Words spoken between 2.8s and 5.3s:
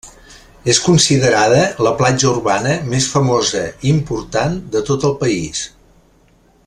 més famosa i important de tot el